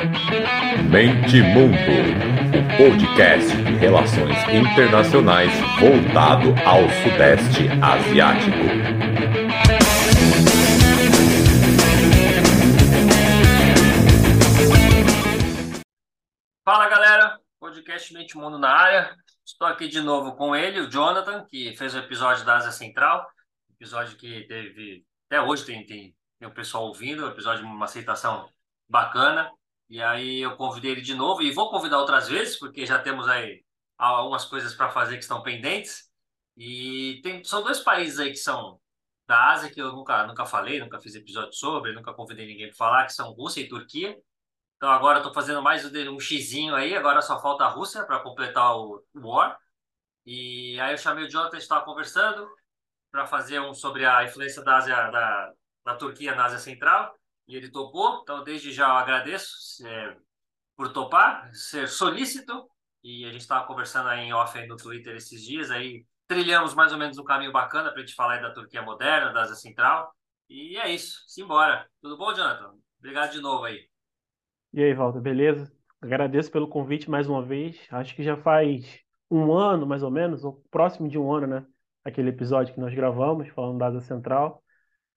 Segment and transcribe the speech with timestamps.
[0.00, 1.76] Mente Mundo,
[2.56, 8.56] o podcast de relações internacionais voltado ao Sudeste Asiático.
[16.64, 19.14] Fala galera, podcast Mente Mundo na área.
[19.44, 23.28] Estou aqui de novo com ele, o Jonathan, que fez o episódio da Ásia Central,
[23.74, 28.48] episódio que teve até hoje tem, tem, tem o pessoal ouvindo, episódio de uma aceitação
[28.88, 29.50] bacana.
[29.90, 33.28] E aí eu convidei ele de novo e vou convidar outras vezes, porque já temos
[33.28, 33.64] aí
[33.98, 36.08] algumas coisas para fazer que estão pendentes.
[36.56, 38.80] E tem, são dois países aí que são
[39.26, 42.76] da Ásia que eu nunca, nunca falei, nunca fiz episódio sobre, nunca convidei ninguém para
[42.76, 44.16] falar, que são Rússia e Turquia.
[44.76, 48.76] Então agora estou fazendo mais um xizinho aí, agora só falta a Rússia para completar
[48.76, 49.58] o, War.
[50.24, 52.48] E aí eu chamei o Jonathan, estava conversando
[53.10, 55.52] para fazer um sobre a influência da Ásia, da,
[55.84, 57.19] da Turquia na Ásia Central
[57.50, 58.20] e ele topou.
[58.22, 60.16] Então, desde já agradeço é,
[60.76, 62.68] por topar, ser solícito.
[63.02, 66.74] E a gente estava conversando aí em off aí no Twitter esses dias, aí trilhamos
[66.74, 69.42] mais ou menos um caminho bacana para a gente falar aí da Turquia moderna, da
[69.42, 70.14] Ásia Central.
[70.48, 71.88] E é isso, simbora.
[72.00, 72.74] Tudo bom, Jonathan?
[72.98, 73.88] Obrigado de novo aí.
[74.72, 75.72] E aí, Walter, beleza?
[76.00, 77.80] Agradeço pelo convite mais uma vez.
[77.90, 81.66] Acho que já faz um ano, mais ou menos, ou próximo de um ano, né?
[82.04, 84.62] Aquele episódio que nós gravamos, falando da Ásia Central.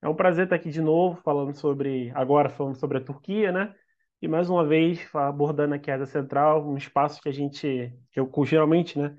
[0.03, 3.73] É um prazer estar aqui de novo, falando sobre, agora falando sobre a Turquia, né?
[4.21, 8.19] E mais uma vez abordando aqui a Ásia Central, um espaço que a gente, que
[8.19, 9.17] eu geralmente, né,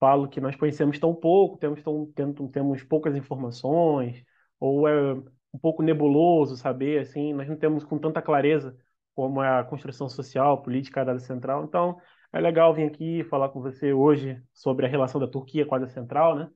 [0.00, 2.12] falo que nós conhecemos tão pouco, temos, tão,
[2.50, 4.24] temos poucas informações,
[4.58, 8.76] ou é um pouco nebuloso saber, assim, nós não temos com tanta clareza
[9.14, 11.62] como é a construção social, política da Ásia Central.
[11.64, 11.96] Então,
[12.32, 15.78] é legal vir aqui falar com você hoje sobre a relação da Turquia com a
[15.78, 16.50] Ásia Central, né?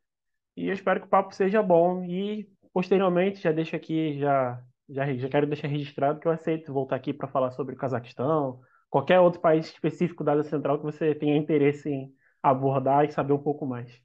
[0.56, 5.12] E eu espero que o papo seja bom e Posteriormente, já deixo aqui, já, já,
[5.12, 9.18] já quero deixar registrado que eu aceito voltar aqui para falar sobre o Cazaquistão, qualquer
[9.18, 13.42] outro país específico da Ásia Central que você tenha interesse em abordar e saber um
[13.42, 14.00] pouco mais.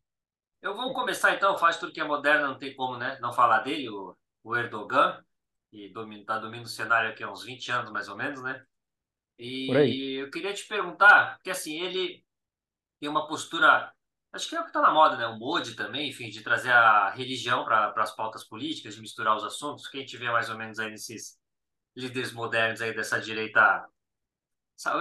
[0.59, 4.17] Eu vou começar então, faz Turquia moderna, não tem como né, não falar dele, o,
[4.43, 5.23] o Erdogan,
[5.69, 8.59] que está dominando o cenário aqui há uns 20 anos mais ou menos, né?
[9.37, 12.25] E eu queria te perguntar, porque assim, ele
[12.99, 13.92] tem uma postura
[14.33, 15.27] Acho que é o que está na moda, né?
[15.27, 19.43] O Modi também, enfim, de trazer a religião para as pautas políticas, de misturar os
[19.43, 21.37] assuntos, que a gente vê mais ou menos aí nesses
[21.95, 23.87] líderes modernos aí dessa direita,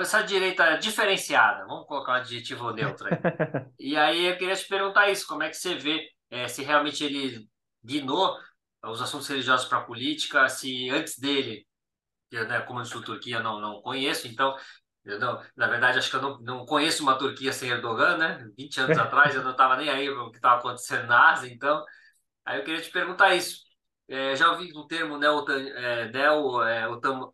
[0.00, 3.18] essa direita diferenciada, vamos colocar um adjetivo neutro aí.
[3.80, 7.02] e aí eu queria te perguntar isso, como é que você vê é, se realmente
[7.02, 7.48] ele
[7.82, 8.38] guinou
[8.84, 11.66] os assuntos religiosos para a política, se antes dele,
[12.30, 14.54] né, como eu sou Turquia, não, não conheço, então
[15.04, 18.48] eu não, na verdade, acho que eu não, não conheço uma Turquia sem Erdogan, né?
[18.56, 21.84] 20 anos atrás eu não estava nem aí o que estava acontecendo na Ásia, então.
[22.44, 23.62] Aí eu queria te perguntar isso.
[24.08, 26.88] É, já ouvi o termo neo, é, neo é,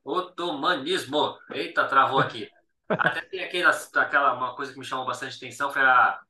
[0.04, 1.36] otomanismo.
[1.50, 2.48] Eita, travou aqui.
[2.88, 6.20] Até tem aquela, aquela uma coisa que me chamou bastante atenção, foi a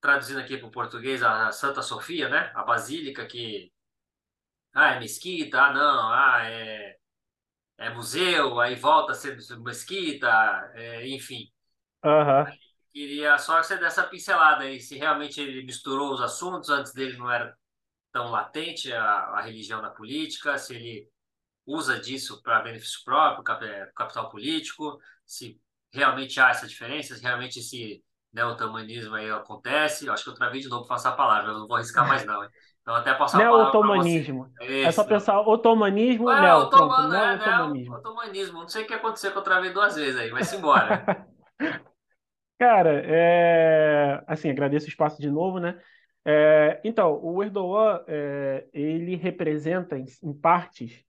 [0.00, 2.52] traduzindo aqui para o português a Santa Sofia, né?
[2.54, 3.72] A basílica que
[4.74, 6.95] ah, é mesquita, ah, não, ah, é
[7.78, 10.28] é museu, aí volta a ser mesquita,
[10.74, 11.50] é, enfim.
[12.04, 12.44] Uhum.
[12.92, 16.92] Queria só que você desse essa pincelada aí, se realmente ele misturou os assuntos, antes
[16.92, 17.56] dele não era
[18.10, 21.10] tão latente a, a religião na política, se ele
[21.66, 25.60] usa disso para benefício próprio, é, capital político, se
[25.92, 30.06] realmente há essa diferença, se realmente esse neotamanismo aí acontece.
[30.06, 32.24] Eu acho que eu travei de novo passar a palavra, eu não vou arriscar mais
[32.24, 32.42] não.
[32.42, 32.50] Hein?
[32.86, 34.48] Então até passar Neo-otomanismo.
[34.60, 36.44] É só pensar otomanismo neo.
[36.44, 37.94] É, otomano, é, otomanismo.
[37.96, 38.60] otomanismo.
[38.60, 41.26] Não sei o que aconteceu que eu travei duas vezes aí, mas embora.
[42.56, 44.22] Cara, é...
[44.24, 45.76] assim, agradeço o espaço de novo, né?
[46.24, 46.80] É...
[46.84, 48.68] Então, o Erdogan, é...
[48.72, 51.02] ele representa, em, em partes,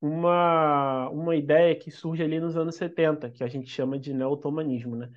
[0.00, 4.94] uma, uma ideia que surge ali nos anos 70, que a gente chama de neo-otomanismo,
[4.94, 5.10] né?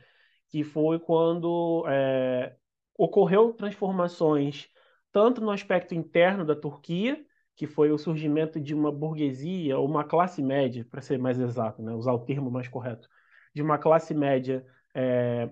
[0.49, 2.55] Que foi quando é...
[2.97, 4.67] ocorreu transformações
[5.11, 7.23] tanto no aspecto interno da Turquia,
[7.55, 11.81] que foi o surgimento de uma burguesia, ou uma classe média, para ser mais exato,
[11.81, 13.09] né, usar o termo mais correto,
[13.53, 15.49] de uma classe média é,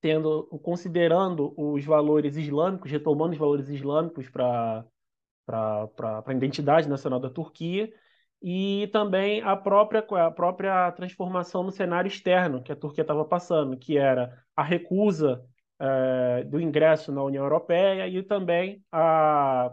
[0.00, 4.84] tendo, considerando os valores islâmicos, retomando os valores islâmicos para
[5.46, 7.92] a identidade nacional da Turquia,
[8.42, 13.76] e também a própria, a própria transformação no cenário externo que a Turquia estava passando,
[13.76, 15.44] que era a recusa
[15.80, 19.72] uh, do ingresso na União Europeia e também a,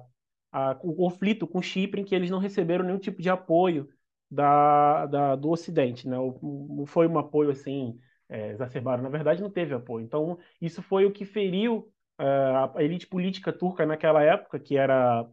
[0.51, 3.89] a, o conflito com Chipre, em que eles não receberam nenhum tipo de apoio
[4.31, 6.07] da, da do Ocidente.
[6.07, 6.18] Né?
[6.86, 8.00] Foi um apoio assim
[8.30, 10.06] é, exacerbado, na verdade não teve apoio.
[10.06, 15.27] Então, isso foi o que feriu uh, a elite política turca naquela época, que era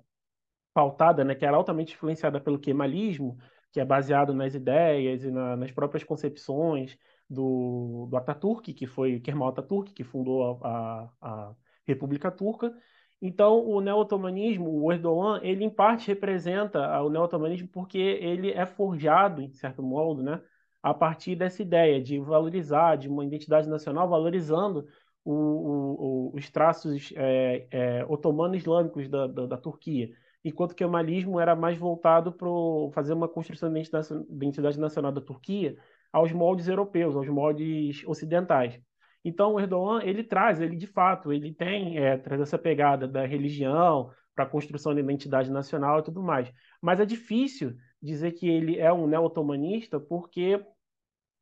[0.74, 3.38] pautada, né, que era altamente influenciada pelo kemalismo,
[3.74, 6.96] que é baseado nas ideias e na, nas próprias concepções
[7.28, 11.54] do, do Ataturk, que foi Kemal Ataturk, que fundou a, a, a
[11.84, 12.72] República Turca.
[13.20, 19.42] Então, o neo-otomanismo, o Erdogan, ele em parte representa o neo-otomanismo porque ele é forjado,
[19.42, 20.40] em certo modo, né,
[20.80, 24.86] a partir dessa ideia de valorizar, de uma identidade nacional, valorizando
[25.24, 30.10] o, o, os traços é, é, otomano-islâmicos da, da, da, Turquia,
[30.44, 32.48] enquanto que o kemalismo era mais voltado para
[32.92, 35.76] fazer uma construção da identidade nacional da Turquia
[36.12, 38.78] aos moldes europeus, aos moldes ocidentais.
[39.24, 43.24] Então, o Erdogan, ele traz, ele de fato, ele tem, é, traz essa pegada da
[43.24, 46.52] religião para a construção da identidade nacional e tudo mais.
[46.80, 50.62] Mas é difícil dizer que ele é um neo-otomanista porque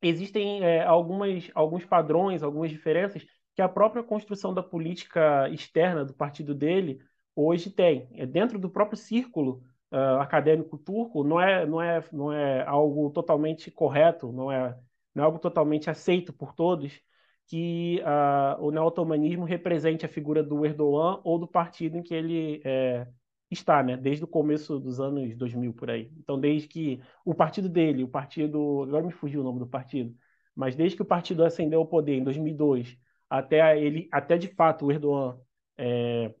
[0.01, 3.25] existem é, algumas, alguns padrões, algumas diferenças
[3.55, 6.99] que a própria construção da política externa do partido dele
[7.35, 8.07] hoje tem.
[8.13, 13.09] É dentro do próprio círculo uh, acadêmico turco, não é, não, é, não é algo
[13.11, 14.77] totalmente correto, não é,
[15.13, 17.01] não é algo totalmente aceito por todos,
[17.47, 22.61] que uh, o neo-otomanismo represente a figura do Erdogan ou do partido em que ele
[22.63, 23.07] é,
[23.51, 23.97] está, né?
[23.97, 26.11] Desde o começo dos anos 2000 por aí.
[26.17, 30.15] Então, desde que o partido dele, o partido, agora me fugiu o nome do partido,
[30.55, 32.97] mas desde que o partido ascendeu ao poder em 2002
[33.29, 35.39] até ele, até de fato o Erdogan
[35.77, 36.33] é,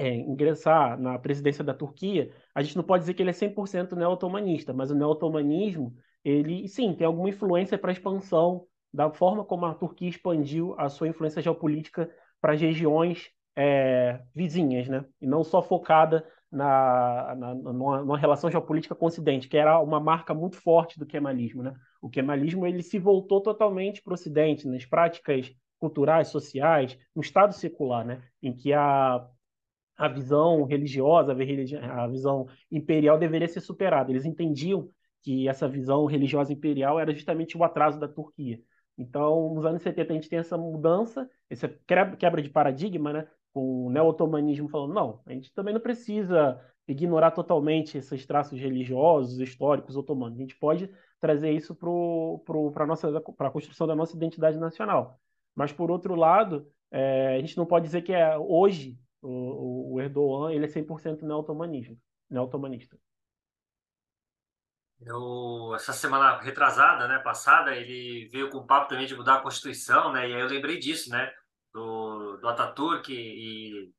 [0.00, 3.92] é, ingressar na presidência da Turquia, a gente não pode dizer que ele é 100%
[3.92, 5.94] neo-otomanista, mas o neo-otomanismo,
[6.24, 10.88] ele sim tem alguma influência para a expansão da forma como a Turquia expandiu a
[10.88, 12.10] sua influência geopolítica
[12.40, 15.04] para as regiões é, vizinhas, né?
[15.20, 19.78] E não só focada na, na numa, numa, relação geopolítica com o Ocidente, que era
[19.80, 21.74] uma marca muito forte do kemalismo, né?
[22.00, 27.52] O kemalismo ele se voltou totalmente para o Ocidente, nas práticas culturais, sociais, no Estado
[27.52, 28.22] secular, né?
[28.42, 29.28] Em que a
[30.00, 34.10] a visão religiosa, a visão imperial deveria ser superada.
[34.10, 34.88] Eles entendiam
[35.22, 38.58] que essa visão religiosa imperial era justamente o atraso da Turquia.
[38.96, 43.28] Então, nos anos 70, a gente tem essa mudança, essa quebra de paradigma, né?
[43.52, 46.58] com o neo-otomanismo falando, não, a gente também não precisa
[46.88, 50.38] ignorar totalmente esses traços religiosos, históricos otomanos.
[50.38, 55.20] A gente pode trazer isso para a construção da nossa identidade nacional.
[55.54, 60.00] Mas, por outro lado, é, a gente não pode dizer que é, hoje o, o
[60.00, 61.96] Erdogan ele é 100% neo-otomanista.
[65.02, 69.40] Eu, essa semana retrasada, né, passada, ele veio com o papo também de mudar a
[69.40, 71.32] Constituição, né, e aí eu lembrei disso, né,
[71.72, 73.90] do, do Ataturk e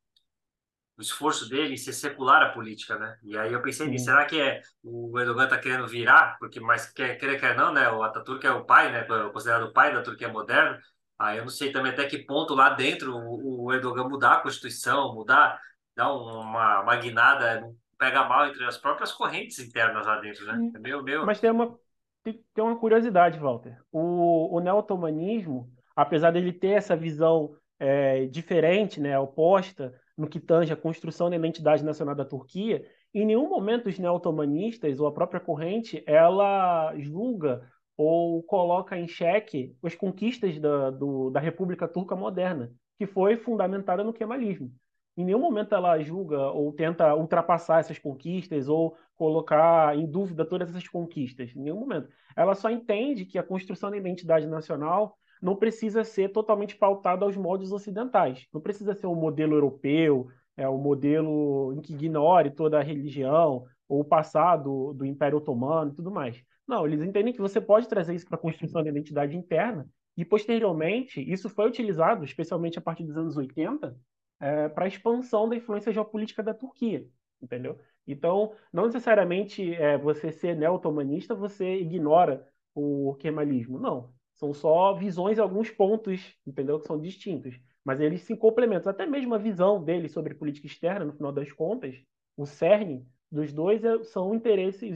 [0.95, 4.39] o esforço dele em ser secular a política, né, e aí eu pensei, será que
[4.39, 8.45] é, o Erdogan está querendo virar, porque, mas quer, quer, quer não, né, o Ataturk
[8.45, 9.03] é o pai, né,
[9.33, 10.79] considerado o pai da Turquia moderna,
[11.21, 14.41] aí eu não sei também até que ponto lá dentro o, o Erdogan mudar a
[14.41, 15.59] Constituição, mudar,
[15.95, 20.71] dar uma, uma guinada, pega mal entre as próprias correntes internas lá dentro, né?
[20.75, 21.25] É meu, meu...
[21.25, 21.77] Mas tem uma,
[22.23, 23.77] tem, tem uma curiosidade, Walter.
[23.91, 30.71] O, o neo-otomanismo, apesar dele ter essa visão é, diferente, né, oposta, no que tange
[30.71, 35.39] a construção da identidade nacional da Turquia, em nenhum momento os neo-otomanistas ou a própria
[35.39, 37.67] corrente ela julga
[38.01, 44.03] ou coloca em xeque as conquistas da, do, da República Turca moderna, que foi fundamentada
[44.03, 44.71] no kemalismo.
[45.15, 50.69] Em nenhum momento ela julga ou tenta ultrapassar essas conquistas ou colocar em dúvida todas
[50.69, 51.55] essas conquistas.
[51.55, 52.09] Em nenhum momento.
[52.35, 57.35] Ela só entende que a construção da identidade nacional não precisa ser totalmente pautada aos
[57.35, 58.47] moldes ocidentais.
[58.51, 60.27] Não precisa ser um modelo europeu,
[60.57, 65.91] é um modelo em que ignore toda a religião ou o passado do Império Otomano
[65.91, 66.41] e tudo mais.
[66.71, 70.23] Não, eles entendem que você pode trazer isso para a construção da identidade interna e,
[70.23, 73.93] posteriormente, isso foi utilizado, especialmente a partir dos anos 80,
[74.39, 77.05] é, para a expansão da influência geopolítica da Turquia,
[77.41, 77.77] entendeu?
[78.07, 83.77] Então, não necessariamente é, você ser neo-otomanista, você ignora o kemalismo.
[83.77, 86.79] Não, são só visões em alguns pontos, entendeu?
[86.79, 87.59] Que são distintos.
[87.83, 88.89] Mas eles se complementam.
[88.89, 92.01] Até mesmo a visão dele sobre política externa, no final das contas,
[92.37, 94.37] o cerne dos dois é, são os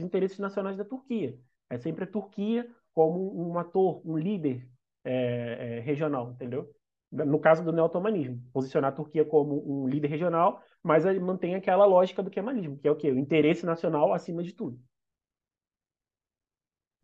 [0.02, 1.38] interesses nacionais da Turquia.
[1.70, 4.66] É sempre a Turquia como um ator, um líder
[5.04, 6.72] é, é, regional, entendeu?
[7.12, 12.22] no caso do neo-otomanismo, posicionar a Turquia como um líder regional, mas mantém aquela lógica
[12.22, 13.10] do kemalismo, que é o quê?
[13.10, 14.78] O interesse nacional acima de tudo.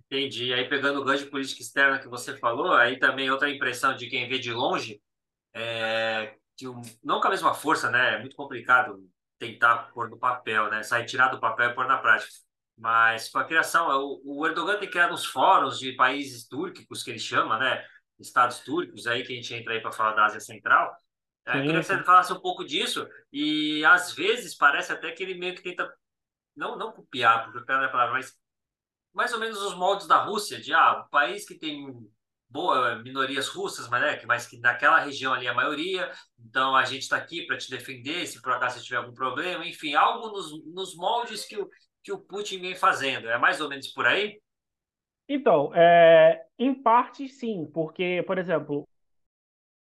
[0.07, 0.53] Entendi.
[0.53, 4.09] Aí pegando o gancho de política externa que você falou, aí também outra impressão de
[4.09, 5.01] quem vê de longe
[5.55, 6.67] é que
[7.03, 8.17] não com a mesma força, né?
[8.17, 9.03] É muito complicado
[9.39, 10.83] tentar pôr no papel, né?
[10.83, 12.31] Sair tirar do papel e pôr na prática.
[12.77, 13.89] Mas com a criação,
[14.25, 17.85] o Erdogan tem criado uns fóruns de países túrquicos que ele chama, né?
[18.23, 20.97] estados turcos aí, que a gente entra aí para falar da Ásia Central.
[21.47, 25.23] É, eu queria que você falasse um pouco disso, e às vezes parece até que
[25.23, 25.93] ele meio que tenta,
[26.55, 28.33] não, não copiar, porque copiar não é a palavra, mas
[29.13, 31.87] mais ou menos os moldes da Rússia, de ah, um país que tem
[32.49, 36.85] boa minorias russas, mas, né, mas que naquela região ali é a maioria, então a
[36.85, 40.65] gente está aqui para te defender se por acaso tiver algum problema, enfim, algo nos,
[40.67, 41.69] nos moldes que o,
[42.03, 43.29] que o Putin vem fazendo.
[43.29, 44.41] É mais ou menos por aí?
[45.29, 48.87] Então, é, em parte sim, porque, por exemplo,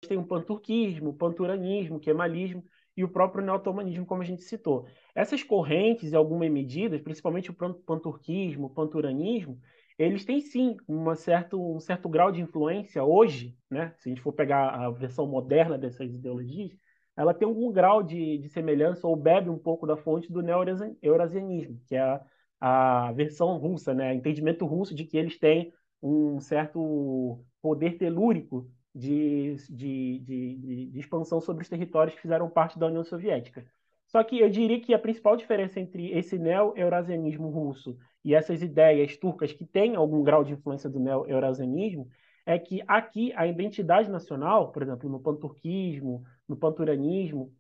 [0.07, 2.63] tem o panturquismo, o panturanismo, o kemalismo
[2.97, 4.87] e o próprio neotomanismo, como a gente citou.
[5.13, 9.59] Essas correntes, em algumas medidas, principalmente o panturquismo, o panturanismo,
[9.97, 13.93] eles têm sim uma certo, um certo grau de influência hoje, né?
[13.97, 16.71] se a gente for pegar a versão moderna dessas ideologias,
[17.19, 21.77] ela tem algum grau de, de semelhança ou bebe um pouco da fonte do neo-eurasianismo,
[21.85, 22.21] que é a,
[22.61, 24.13] a versão russa, né?
[24.15, 31.41] entendimento russo de que eles têm um certo poder telúrico de, de, de, de, expansão
[31.41, 33.65] sobre os territórios que fizeram parte da União Soviética.
[34.07, 39.17] Só que eu diria que a principal diferença entre esse neo-eurasianismo russo e essas ideias
[39.17, 42.07] turcas que têm algum grau de influência do neo-eurasianismo
[42.45, 47.55] é que aqui a identidade nacional, por exemplo, no panturquismo, no panturanismo,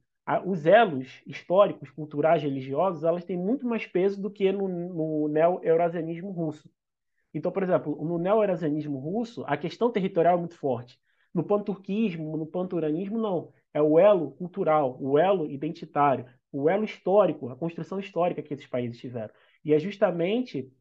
[0.45, 6.31] os elos históricos, culturais, religiosos, elas têm muito mais peso do que no, no neo-eurasianismo
[6.31, 6.69] russo.
[7.33, 10.99] Então, por exemplo, no neo-eurasianismo russo, a questão territorial é muito forte.
[11.33, 13.53] No panturquismo, no panturanismo, não.
[13.73, 18.67] É o elo cultural, o elo identitário o elo histórico, a construção histórica que esses
[18.67, 19.33] países tiveram.
[19.63, 20.71] E é justamente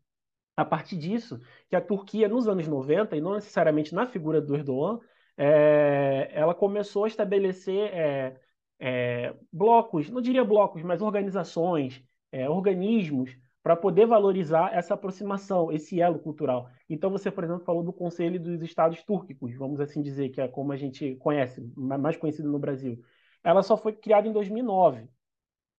[0.56, 1.38] a partir disso
[1.68, 4.98] que a Turquia, nos anos 90, e não necessariamente na figura do Erdogan,
[5.38, 8.36] é, ela começou a estabelecer é,
[8.80, 12.02] é, blocos, não diria blocos, mas organizações,
[12.32, 16.68] é, organismos, para poder valorizar essa aproximação, esse elo cultural.
[16.88, 20.48] Então, você, por exemplo, falou do Conselho dos Estados Túrquicos, vamos assim dizer, que é
[20.48, 23.00] como a gente conhece, mais conhecido no Brasil.
[23.44, 25.08] Ela só foi criada em 2009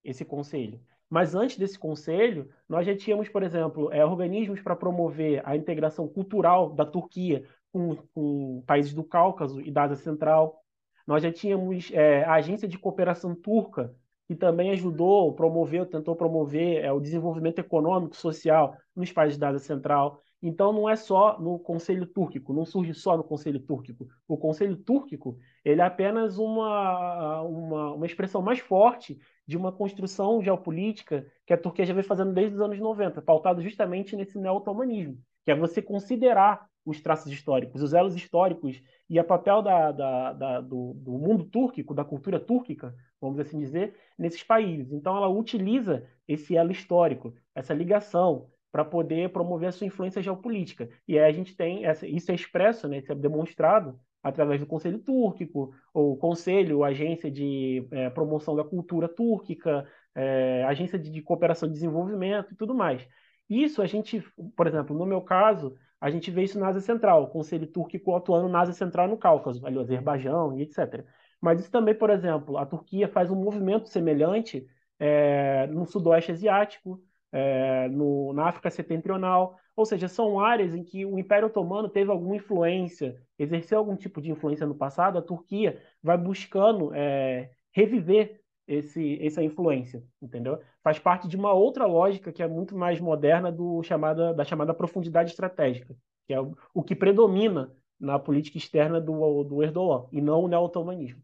[0.04, 0.80] esse conselho.
[1.10, 6.08] Mas antes desse conselho, nós já tínhamos, por exemplo, é, organismos para promover a integração
[6.08, 10.60] cultural da Turquia com, com, países do Cáucaso e da Ásia Central.
[11.06, 13.94] Nós já tínhamos é, a Agência de Cooperação Turca,
[14.28, 19.60] que também ajudou, promoveu, tentou promover é, o desenvolvimento econômico, social nos países da Ásia
[19.60, 20.22] Central.
[20.42, 24.08] Então não é só no Conselho Túrquico, não surge só no Conselho Túrquico.
[24.28, 30.42] O Conselho Túrquico ele é apenas uma, uma, uma expressão mais forte de uma construção
[30.42, 35.18] geopolítica que a Turquia já vem fazendo desde os anos 90, pautado justamente nesse neo-otomanismo,
[35.50, 38.80] que é você considerar os traços históricos, os elos históricos
[39.10, 43.58] e o papel da, da, da, do, do, mundo túrquico, da cultura túrquica, vamos assim
[43.58, 44.94] dizer, nesses países.
[44.94, 50.88] Então ela utiliza esse elo histórico, essa ligação, para poder promover a sua influência geopolítica.
[51.08, 54.68] E aí a gente tem, essa, isso é expresso, né, isso é demonstrado através do
[54.68, 61.24] Conselho Túrquico, ou Conselho, Agência de é, Promoção da Cultura Túrquica, é, Agência de, de
[61.24, 63.08] Cooperação e Desenvolvimento e tudo mais.
[63.50, 64.22] Isso a gente,
[64.56, 68.16] por exemplo, no meu caso, a gente vê isso na Ásia Central, o Conselho Túrquico
[68.16, 71.06] atuando na Ásia Central no Cáucaso, ali o Azerbaijão e etc.
[71.42, 74.68] Mas isso também, por exemplo, a Turquia faz um movimento semelhante
[75.00, 77.02] é, no Sudoeste Asiático,
[77.32, 82.12] é, no, na África Setentrional, ou seja, são áreas em que o Império Otomano teve
[82.12, 88.39] alguma influência, exerceu algum tipo de influência no passado, a Turquia vai buscando é, reviver
[88.70, 90.62] esse, essa influência, entendeu?
[90.84, 94.74] Faz parte de uma outra lógica que é muito mais moderna do chamada, da chamada
[94.76, 95.96] profundidade estratégica,
[96.28, 100.48] que é o, o que predomina na política externa do, do Erdogan, e não o
[100.48, 101.22] neo-otomanismo.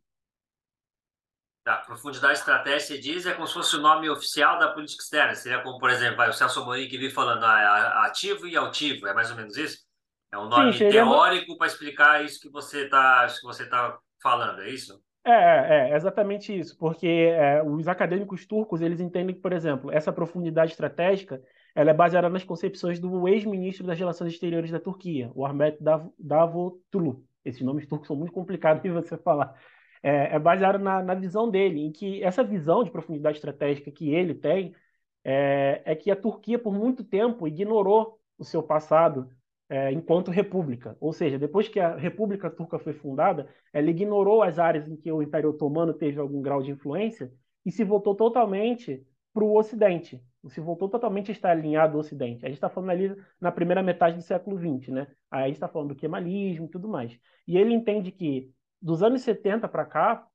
[1.63, 5.35] Tá, profundidade estratégica, diz, é como se fosse o nome oficial da política externa.
[5.35, 9.07] Seria como, por exemplo, vai, o Celso Amorim que vi falando ah, ativo e altivo,
[9.07, 9.79] é mais ou menos isso?
[10.31, 13.27] É um nome Sim, teórico para explicar isso que você está
[13.69, 15.01] tá falando, é isso?
[15.27, 19.91] É, é, é exatamente isso, porque é, os acadêmicos turcos eles entendem que, por exemplo,
[19.91, 21.41] essa profundidade estratégica
[21.73, 25.77] ela é baseada nas concepções do ex-ministro das Relações Exteriores da Turquia, o Ahmet
[26.17, 27.25] Davutoglu.
[27.43, 29.55] Esses nomes turcos são muito complicados de você falar
[30.05, 34.13] é, é baseado na, na, visão dele, em que essa visão de profundidade estratégica que
[34.13, 34.75] ele tem
[35.23, 39.27] é, é que a Turquia, por muito tempo, ignorou o seu passado
[39.69, 40.95] é, enquanto república.
[40.99, 45.11] Ou seja, depois que a República Turca foi fundada, ela ignorou as áreas em que
[45.11, 47.31] o Império Otomano teve algum grau de influência
[47.65, 50.21] e se voltou totalmente para o Ocidente.
[50.47, 52.45] Se voltou totalmente a estar alinhado ao Ocidente.
[52.45, 55.07] A gente está falando ali na primeira metade do século XX, né?
[55.31, 57.19] Aí a gente está falando do kemalismo e tudo mais.
[57.47, 60.27] E ele entende que dos anos 70 para cá,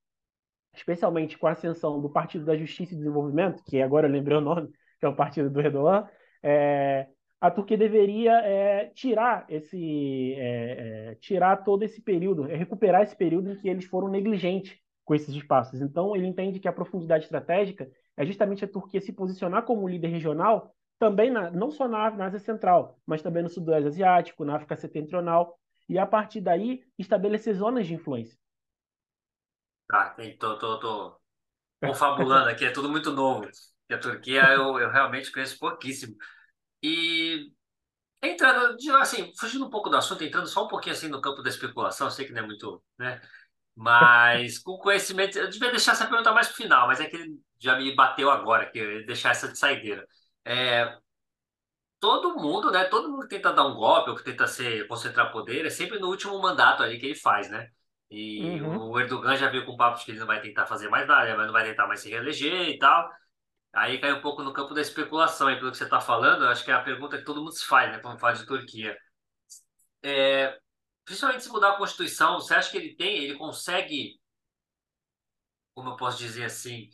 [0.74, 4.40] especialmente com a ascensão do Partido da Justiça e Desenvolvimento, que agora eu lembrei o
[4.40, 4.68] nome,
[4.98, 6.08] que é o partido do Erdogan,
[6.42, 7.06] é,
[7.40, 13.16] a Turquia deveria é, tirar esse é, é tirar todo esse período, é, recuperar esse
[13.16, 15.80] período em que eles foram negligentes com esses espaços.
[15.80, 20.08] Então ele entende que a profundidade estratégica é justamente a Turquia se posicionar como líder
[20.08, 24.56] regional também na, não só na, na Ásia Central, mas também no Sudoeste Asiático, na
[24.56, 28.38] África Setentrional, e a partir daí estabelecer zonas de influência.
[29.88, 31.20] Tá, tô, tô, tô
[31.80, 33.48] confabulando aqui, é tudo muito novo.
[33.88, 36.14] E a Turquia eu, eu realmente conheço pouquíssimo.
[36.82, 37.50] E
[38.22, 41.50] entrando, assim, fugindo um pouco do assunto, entrando só um pouquinho assim no campo da
[41.50, 43.20] especulação, sei que não é muito, né?
[43.74, 47.40] Mas com conhecimento, eu devia deixar essa pergunta mais pro final, mas é que ele
[47.58, 50.06] já me bateu agora, que eu deixar essa de saideira.
[50.44, 50.98] É,
[52.00, 52.84] todo mundo, né?
[52.84, 55.98] Todo mundo que tenta dar um golpe ou que tenta ser, concentrar poder é sempre
[55.98, 57.68] no último mandato ali que ele faz, né?
[58.10, 58.90] E uhum.
[58.90, 61.36] o Erdogan já veio com papo de que ele não vai tentar fazer mais nada,
[61.36, 63.08] mas não vai tentar mais se reeleger e tal.
[63.72, 66.64] Aí cai um pouco no campo da especulação aí, pelo que você está falando, acho
[66.64, 68.96] que é a pergunta que todo mundo se faz, né, quando fala de Turquia.
[70.02, 70.58] É,
[71.04, 74.18] principalmente se mudar a Constituição, você acha que ele tem, ele consegue,
[75.74, 76.88] como eu posso dizer assim,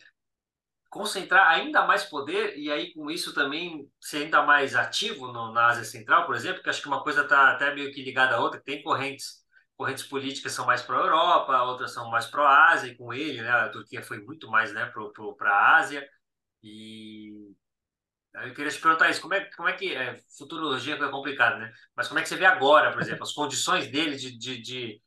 [0.91, 5.69] concentrar ainda mais poder e aí com isso também ser ainda mais ativo no, na
[5.69, 8.41] Ásia Central, por exemplo, que acho que uma coisa está até meio que ligada à
[8.41, 9.45] outra, tem correntes
[9.77, 13.13] correntes políticas são mais para a Europa, outras são mais para a Ásia, e com
[13.13, 14.91] ele, né, a Turquia foi muito mais né,
[15.37, 16.09] para a Ásia.
[16.67, 17.55] E
[18.35, 19.95] eu queria te perguntar isso, como é, como é que.
[19.95, 21.73] É, futurologia é complicado, né?
[21.95, 25.03] Mas como é que você vê agora, por exemplo, as condições dele de, de, de,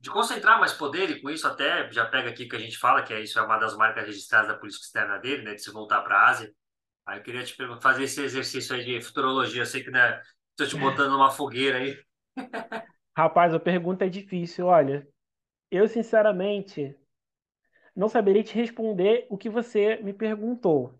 [0.00, 3.02] de concentrar mais poder e com isso até já pega aqui que a gente fala,
[3.02, 5.54] que é isso é uma das marcas registradas da política externa dele, né?
[5.54, 6.50] De se voltar para a Ásia.
[7.04, 9.60] Aí eu queria te perguntar, fazer esse exercício aí de futurologia.
[9.60, 10.18] Eu sei que né,
[10.52, 12.02] estou te botando numa fogueira aí.
[13.14, 14.66] Rapaz, a pergunta é difícil.
[14.66, 15.06] Olha,
[15.70, 16.96] eu sinceramente
[17.94, 20.98] não saberia te responder o que você me perguntou,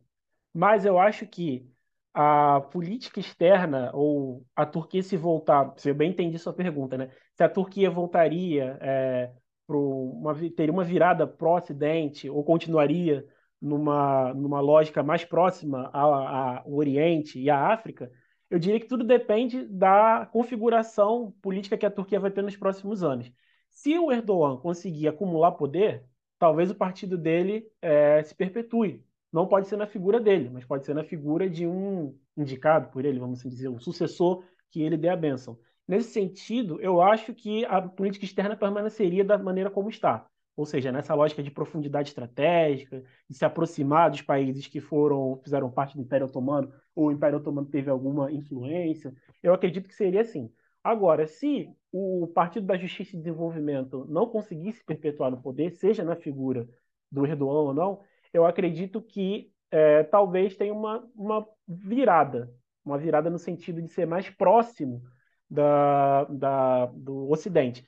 [0.52, 1.68] mas eu acho que
[2.12, 7.10] a política externa ou a Turquia se voltar, se eu bem entendi sua pergunta, né?
[7.34, 9.32] Se a Turquia voltaria é,
[9.68, 13.26] uma teria uma virada pró-Ocidente ou continuaria
[13.60, 18.10] numa numa lógica mais próxima ao Oriente e à África,
[18.50, 23.02] eu diria que tudo depende da configuração política que a Turquia vai ter nos próximos
[23.02, 23.32] anos.
[23.70, 26.04] Se o Erdogan conseguir acumular poder,
[26.38, 29.04] talvez o partido dele é, se perpetue.
[29.32, 33.04] Não pode ser na figura dele, mas pode ser na figura de um indicado por
[33.04, 35.58] ele, vamos assim dizer, um sucessor que ele dê a bênção.
[35.86, 40.26] Nesse sentido, eu acho que a política externa permaneceria da maneira como está.
[40.56, 45.70] Ou seja, nessa lógica de profundidade estratégica, de se aproximar dos países que foram fizeram
[45.70, 50.20] parte do Império Otomano, ou o Império Otomano teve alguma influência, eu acredito que seria
[50.20, 50.50] assim.
[50.84, 56.14] Agora, se o Partido da Justiça e Desenvolvimento não conseguisse perpetuar no poder, seja na
[56.14, 56.68] figura
[57.10, 58.00] do Erdogan ou não,
[58.32, 62.52] eu acredito que é, talvez tenha uma, uma virada,
[62.84, 65.02] uma virada no sentido de ser mais próximo
[65.48, 67.84] da, da, do Ocidente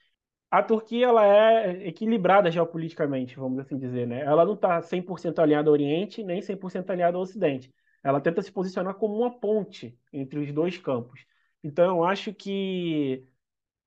[0.51, 4.21] a Turquia ela é equilibrada geopoliticamente, vamos assim dizer, né?
[4.23, 7.73] Ela não está 100% alinhada ao Oriente, nem 100% alinhada ao Ocidente.
[8.03, 11.27] Ela tenta se posicionar como uma ponte entre os dois campos.
[11.67, 13.27] Então, eu acho que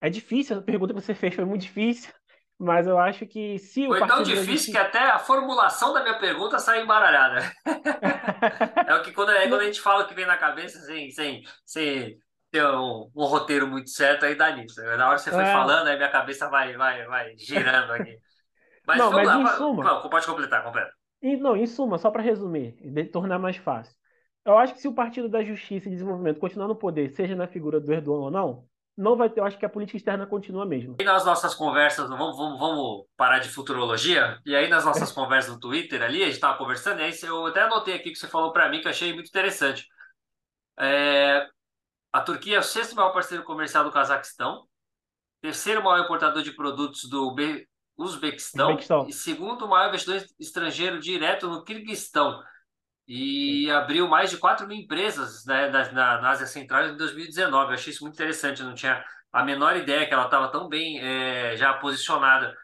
[0.02, 2.14] é difícil, a pergunta que você fez foi muito difícil,
[2.58, 6.20] mas eu acho que se o Foi tão difícil que até a formulação da minha
[6.20, 7.40] pergunta saiu embaralhada.
[8.86, 11.10] é o que quando, é quando a gente fala o que vem na cabeça sem,
[11.10, 12.18] sem, sem
[12.52, 14.82] ter um, um, roteiro muito certo, aí dá nisso.
[14.82, 15.54] Na hora que você foi é.
[15.54, 18.18] falando, aí minha cabeça vai, vai, vai girando aqui.
[18.86, 19.84] Mas não, mas lá, em suma.
[19.86, 20.92] Não, pode completar, completa.
[21.22, 23.96] Não, em suma, só para resumir e tornar mais fácil.
[24.46, 27.48] Eu acho que se o Partido da Justiça e Desenvolvimento continuar no poder, seja na
[27.48, 28.66] figura do Erdogan ou não,
[29.00, 29.40] não vai ter.
[29.40, 30.98] Eu acho que a política externa continua mesmo.
[31.00, 34.40] E nas nossas conversas, vamos, vamos, vamos parar de futurologia?
[34.46, 37.46] E aí, nas nossas conversas no Twitter ali, a gente estava conversando, e aí eu
[37.46, 39.88] até anotei aqui que você falou para mim, que eu achei muito interessante.
[40.78, 41.48] É,
[42.12, 44.66] a Turquia é o sexto maior parceiro comercial do Cazaquistão,
[45.42, 47.34] terceiro maior importador de produtos do
[47.98, 49.08] Uzbequistão, Uzbequistão.
[49.08, 52.42] e segundo maior investidor estrangeiro direto no Kirguistão.
[53.12, 57.72] E abriu mais de 4 mil empresas né, na, na, Ásia Central em 2019.
[57.72, 58.62] Eu achei isso muito interessante.
[58.62, 62.56] Eu não tinha a menor ideia que ela estava tão bem é, já posicionada.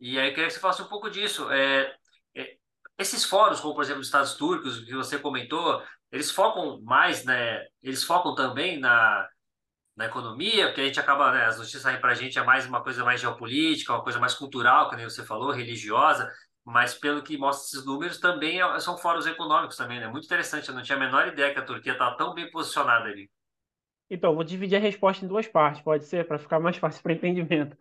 [0.00, 1.50] E aí eu queria que você falasse um pouco disso.
[1.52, 1.94] É,
[2.34, 2.56] é,
[2.98, 7.62] esses fóruns, como por exemplo os Estados Turcos, que você comentou, eles focam mais, né?
[7.82, 9.28] Eles focam também na,
[9.96, 11.44] na economia, porque a gente acaba, né?
[11.46, 14.32] As notícias saem para a gente é mais uma coisa mais geopolítica, uma coisa mais
[14.34, 16.30] cultural, nem você falou, religiosa.
[16.64, 20.06] Mas pelo que mostra esses números, também é, são fóruns econômicos também, né?
[20.06, 20.68] Muito interessante.
[20.68, 23.30] Eu não tinha a menor ideia que a Turquia está tão bem posicionada ali.
[24.08, 27.14] Então, vou dividir a resposta em duas partes, pode ser, para ficar mais fácil para
[27.14, 27.76] entendimento.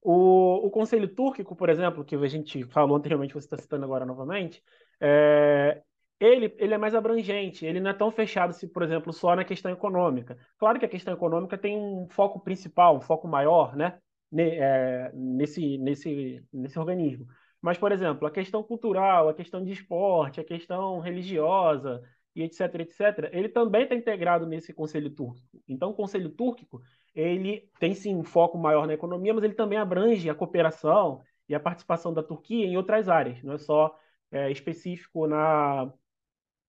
[0.00, 4.06] O, o Conselho Túrquico, por exemplo, que a gente falou anteriormente, você está citando agora
[4.06, 4.62] novamente,
[5.00, 5.82] é,
[6.18, 9.44] ele, ele é mais abrangente, ele não é tão fechado, se, por exemplo, só na
[9.44, 10.38] questão econômica.
[10.58, 13.98] Claro que a questão econômica tem um foco principal, um foco maior, né?
[14.36, 17.26] É, nesse, nesse, nesse organismo.
[17.64, 22.02] Mas, por exemplo, a questão cultural, a questão de esporte, a questão religiosa,
[22.36, 25.62] e etc, etc, ele também está integrado nesse Conselho Túrquico.
[25.66, 26.82] Então, o Conselho Túrquico
[27.14, 31.54] ele tem sim um foco maior na economia, mas ele também abrange a cooperação e
[31.54, 33.98] a participação da Turquia em outras áreas, não é só
[34.30, 35.90] é, específico na,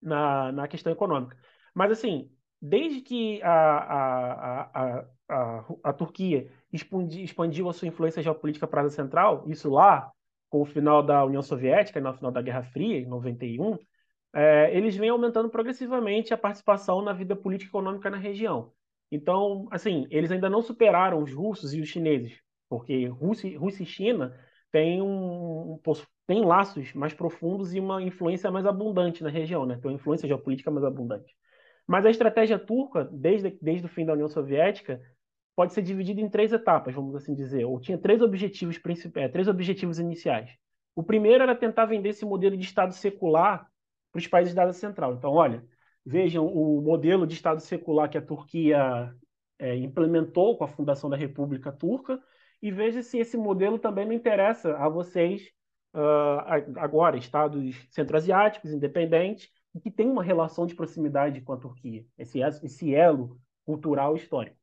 [0.02, 1.38] na, na questão econômica.
[1.74, 2.32] Mas, assim,
[2.62, 8.86] desde que a, a, a, a, a Turquia expandiu, a sua influência geopolítica para a
[8.86, 10.15] Ásia Central, isso lá,
[10.56, 13.78] com o final da União Soviética, no final da Guerra Fria, em 91,
[14.34, 18.72] é, eles vêm aumentando progressivamente a participação na vida política e econômica na região.
[19.12, 22.40] Então, assim, eles ainda não superaram os russos e os chineses,
[22.70, 24.34] porque Rússia, Rússia e China
[24.72, 25.78] têm, um,
[26.26, 29.78] têm laços mais profundos e uma influência mais abundante na região, né?
[29.82, 31.36] Tem uma influência geopolítica mais abundante.
[31.86, 35.02] Mas a estratégia turca, desde, desde o fim da União Soviética,
[35.56, 39.30] pode ser dividida em três etapas, vamos assim dizer, ou tinha três objetivos principais, é,
[39.30, 40.52] três objetivos iniciais.
[40.96, 43.68] O primeiro era tentar vender esse modelo de Estado secular
[44.12, 45.14] para os países da Ásia Central.
[45.14, 45.64] Então, olha,
[46.06, 49.14] vejam o modelo de Estado secular que a Turquia
[49.60, 52.22] é, implementou com a fundação da República Turca
[52.62, 55.52] e veja se esse modelo também não interessa a vocês
[55.94, 59.50] uh, agora, Estados centro-asiáticos, independentes,
[59.84, 64.58] que têm uma relação de proximidade com a Turquia, esse, esse elo cultural histórico.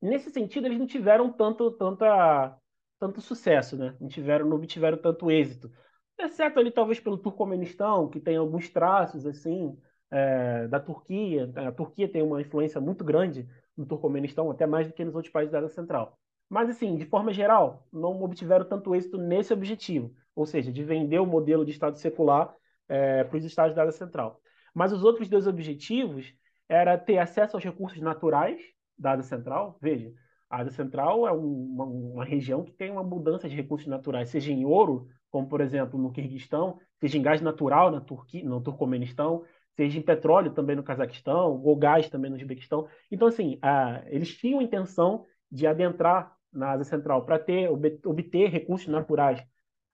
[0.00, 2.56] Nesse sentido, eles não tiveram tanto, tanta,
[2.98, 3.96] tanto sucesso, né?
[4.00, 5.70] não, tiveram, não obtiveram tanto êxito
[6.18, 9.76] exceto ali talvez pelo Turcomenistão, que tem alguns traços assim
[10.10, 11.50] é, da Turquia.
[11.54, 15.32] A Turquia tem uma influência muito grande no Turcomenistão, até mais do que nos outros
[15.32, 16.18] países da Ásia Central.
[16.48, 21.18] Mas, assim, de forma geral, não obtiveram tanto êxito nesse objetivo, ou seja, de vender
[21.18, 22.54] o modelo de Estado secular
[22.88, 24.40] é, para os Estados da Ásia Central.
[24.74, 26.32] Mas os outros dois objetivos
[26.68, 28.60] era ter acesso aos recursos naturais
[28.98, 29.78] da Ásia Central.
[29.80, 30.12] Veja,
[30.50, 34.52] a Ásia Central é uma, uma região que tem uma abundância de recursos naturais, seja
[34.52, 39.44] em ouro, como por exemplo no Quirguistão, seja em gás natural na Turquia, no Turcomenistão,
[39.76, 42.88] seja em petróleo também no Cazaquistão, ou gás também no Uzbequistão.
[43.10, 48.48] Então, assim, a, eles tinham a intenção de adentrar na Ásia Central para ter obter
[48.48, 49.40] recursos naturais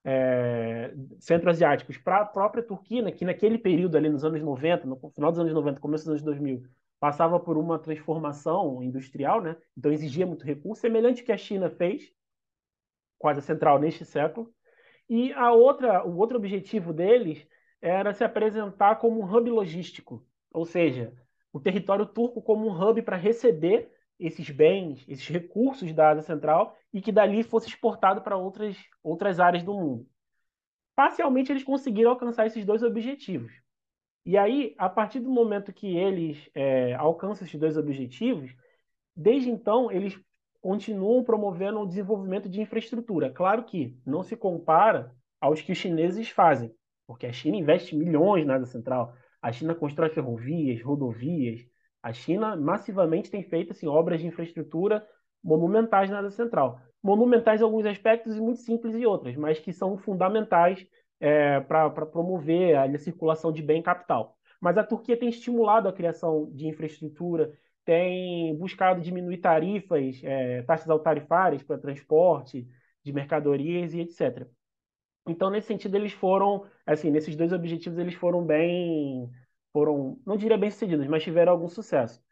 [0.05, 4.97] é, centro-asiáticos para a própria Turquia, né, que naquele período ali nos anos 90, no
[5.15, 6.63] final dos anos 90, começo dos anos 2000,
[7.01, 9.57] passava por uma transformação industrial, né?
[9.77, 12.13] então exigia muito recurso, semelhante que a China fez
[13.23, 14.53] Ásia Central neste século,
[15.09, 17.47] e a outra, o outro objetivo deles
[17.81, 21.13] era se apresentar como um hub logístico, ou seja,
[21.53, 26.77] o território turco como um hub para receber esses bens, esses recursos da Ásia Central
[26.93, 30.09] e que dali fosse exportado para outras, outras áreas do mundo.
[30.95, 33.53] Parcialmente eles conseguiram alcançar esses dois objetivos.
[34.25, 38.55] E aí, a partir do momento que eles é, alcançam esses dois objetivos,
[39.15, 40.19] desde então eles
[40.63, 43.31] continuam promovendo o desenvolvimento de infraestrutura.
[43.31, 46.75] Claro que não se compara aos que os chineses fazem,
[47.07, 51.61] porque a China investe milhões na Ásia Central, a China constrói ferrovias, rodovias,
[52.03, 55.07] a China massivamente tem feito assim, obras de infraestrutura
[55.43, 56.81] monumentais na Ásia Central.
[57.03, 60.87] Monumentais em alguns aspectos e muito simples em outros, mas que são fundamentais
[61.25, 64.37] é, para promover a, circulação de bem capital.
[64.61, 67.51] Mas a Turquia tem estimulado a criação de infraestrutura,
[67.83, 72.69] tem buscado diminuir tarifas, é, taxas altarifárias para transporte
[73.03, 74.47] de mercadorias e etc.
[75.27, 79.31] Então, nesse sentido, eles foram, assim, nesses dois objetivos, eles foram bem,
[79.73, 82.23] foram, não diria bem sucedidos, mas tiveram algum sucesso.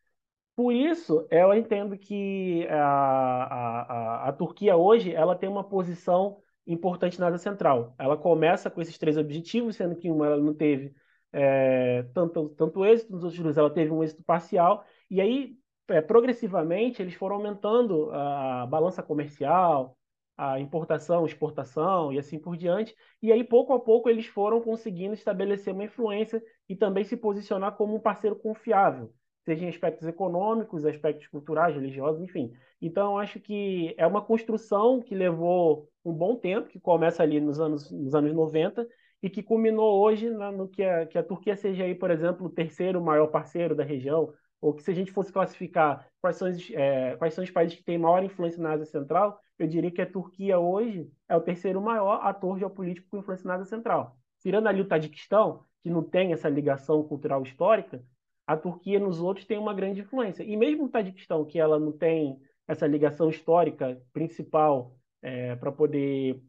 [0.54, 6.42] Por isso, eu entendo que a, a, a, a Turquia hoje, ela tem uma posição
[6.66, 7.94] importante na Ásia Central.
[7.98, 10.94] Ela começa com esses três objetivos, sendo que uma ela não teve
[11.32, 15.56] é, tanto, tanto êxito, nos outros ela teve um êxito parcial, e aí,
[15.88, 19.96] é, progressivamente, eles foram aumentando a balança comercial,
[20.36, 22.94] a importação, exportação e assim por diante.
[23.20, 27.76] E aí, pouco a pouco, eles foram conseguindo estabelecer uma influência e também se posicionar
[27.76, 29.12] como um parceiro confiável,
[29.44, 32.52] seja em aspectos econômicos, aspectos culturais, religiosos, enfim.
[32.80, 37.60] Então, acho que é uma construção que levou um bom tempo, que começa ali nos
[37.60, 38.86] anos, nos anos 90
[39.22, 42.50] e que culminou hoje no que a, que a Turquia seja aí, por exemplo, o
[42.50, 46.70] terceiro maior parceiro da região, ou que se a gente fosse classificar quais são, os,
[46.72, 50.02] é, quais são os países que têm maior influência na Ásia Central, eu diria que
[50.02, 54.16] a Turquia hoje é o terceiro maior ator geopolítico com influência na Ásia Central.
[54.40, 58.02] Tirando ali o Tadiquistão, que não tem essa ligação cultural histórica,
[58.46, 60.42] a Turquia nos outros tem uma grande influência.
[60.42, 66.40] E mesmo o Tadiquistão, que ela não tem essa ligação histórica principal é, para poder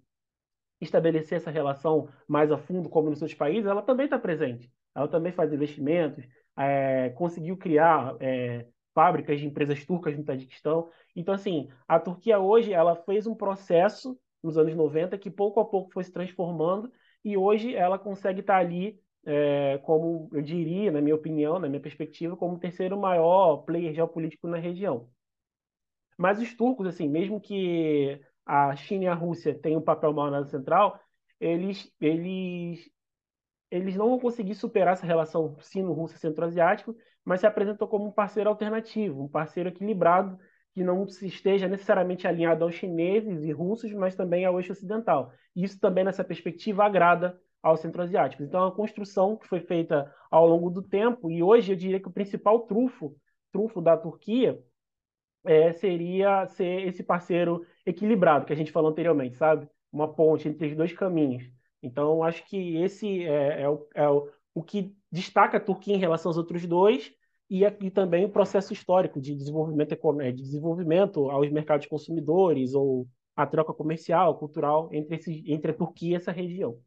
[0.82, 4.72] estabelecer essa relação mais a fundo, como nos seus países, ela também está presente.
[4.96, 6.26] Ela também faz investimentos,
[6.58, 10.90] é, conseguiu criar é, fábricas de empresas turcas no Tadiquistão.
[11.16, 15.66] Então, assim, a Turquia hoje ela fez um processo nos anos 90 que pouco a
[15.66, 16.92] pouco foi se transformando
[17.24, 21.82] e hoje ela consegue estar ali é, como eu diria, na minha opinião, na minha
[21.82, 25.10] perspectiva, como o terceiro maior player geopolítico na região.
[26.18, 30.32] Mas os turcos, assim, mesmo que a China e a Rússia tenham um papel maior
[30.32, 31.00] na central,
[31.40, 32.90] eles, eles,
[33.72, 38.50] eles não vão conseguir superar essa relação sino-russa centro-asiático, mas se apresentam como um parceiro
[38.50, 40.38] alternativo, um parceiro equilibrado
[40.74, 45.32] que não esteja necessariamente alinhado aos chineses e russos, mas também ao eixo ocidental.
[45.56, 48.46] Isso também, nessa perspectiva, agrada aos centro-asiáticos.
[48.46, 52.00] Então, é uma construção que foi feita ao longo do tempo, e hoje eu diria
[52.00, 53.16] que o principal trunfo,
[53.52, 54.62] trunfo da Turquia
[55.46, 59.68] é, seria ser esse parceiro equilibrado que a gente falou anteriormente, sabe?
[59.92, 61.44] Uma ponte entre os dois caminhos.
[61.82, 66.00] Então, acho que esse é, é, o, é o, o, que destaca a Turquia em
[66.00, 67.14] relação aos outros dois
[67.50, 73.08] e, e também o processo histórico de desenvolvimento, é, de desenvolvimento aos mercados consumidores ou
[73.36, 76.78] a troca comercial, cultural entre, entre a Turquia e essa região.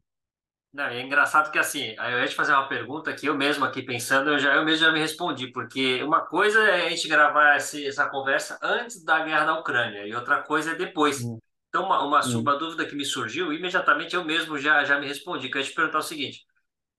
[0.73, 3.81] Não, é engraçado que assim, eu ia te fazer uma pergunta que eu mesmo aqui
[3.81, 7.55] pensando, eu já eu mesmo já me respondi, porque uma coisa é a gente gravar
[7.55, 11.23] esse, essa conversa antes da guerra da Ucrânia e outra coisa é depois.
[11.23, 11.39] Hum.
[11.69, 12.41] Então, uma, uma, hum.
[12.41, 15.67] uma, dúvida que me surgiu, imediatamente eu mesmo já, já me respondi, que eu ia
[15.67, 16.45] te perguntar o seguinte,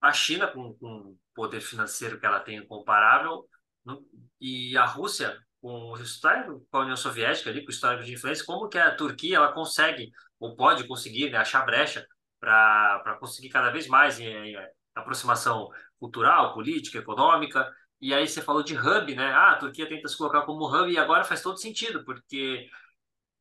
[0.01, 3.49] a China, com, com o poder financeiro que ela tem comparável,
[4.41, 8.15] e a Rússia, com o histórico com a União Soviética ali, com o histórico de
[8.15, 12.07] influência, como que a Turquia ela consegue, ou pode conseguir, né, achar brecha
[12.41, 14.57] para conseguir cada vez mais em, em,
[14.95, 17.71] aproximação cultural, política, econômica.
[18.01, 19.33] E aí você falou de hub, né?
[19.33, 22.69] Ah, a Turquia tenta se colocar como hub e agora faz todo sentido, porque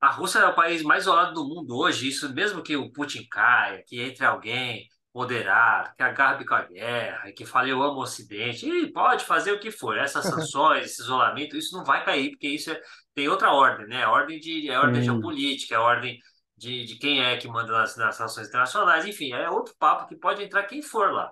[0.01, 2.07] a Rússia é o país mais isolado do mundo hoje.
[2.07, 7.31] Isso mesmo que o Putin caia, que entre alguém moderado, que agarre com a guerra,
[7.31, 9.97] que fale eu amo o Ocidente, e pode fazer o que for.
[9.97, 12.79] Essas sanções, esse isolamento, isso não vai cair, porque isso é,
[13.15, 14.03] tem outra ordem, né?
[14.03, 15.05] A ordem de é ordem hum.
[15.05, 16.19] geopolítica, é ordem
[16.57, 20.15] de, de quem é que manda nas, nas relações internacionais, enfim, é outro papo que
[20.15, 21.31] pode entrar quem for lá.